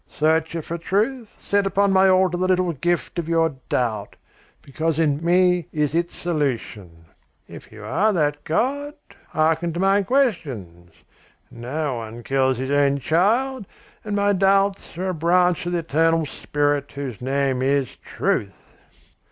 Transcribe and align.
Searcher 0.07 0.63
for 0.63 0.79
truth, 0.79 1.39
set 1.39 1.67
upon 1.67 1.91
my 1.93 2.09
altar 2.09 2.35
the 2.35 2.47
little 2.47 2.73
gift 2.73 3.19
of 3.19 3.29
your 3.29 3.57
doubt, 3.69 4.15
because 4.63 4.97
in 4.97 5.23
me 5.23 5.67
is 5.71 5.93
its 5.93 6.15
solution.' 6.15 7.05
If 7.47 7.71
you 7.71 7.83
are 7.83 8.11
that 8.11 8.43
god, 8.43 8.95
harken 9.29 9.73
to 9.73 9.79
my 9.79 10.01
questions. 10.01 10.91
No 11.51 11.97
one 11.97 12.23
kills 12.23 12.57
his 12.57 12.71
own 12.71 12.97
child, 12.97 13.67
and 14.03 14.15
my 14.15 14.33
doubts 14.33 14.97
are 14.97 15.09
a 15.09 15.13
branch 15.13 15.67
of 15.67 15.73
the 15.73 15.77
eternal 15.85 16.25
spirit 16.25 16.93
whose 16.93 17.21
name 17.21 17.61
is 17.61 17.95
truth." 17.97 18.55